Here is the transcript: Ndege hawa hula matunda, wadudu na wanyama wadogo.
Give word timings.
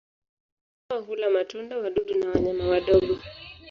Ndege 0.83 0.89
hawa 0.89 1.01
hula 1.05 1.29
matunda, 1.29 1.77
wadudu 1.77 2.15
na 2.17 2.29
wanyama 2.29 2.67
wadogo. 2.67 3.17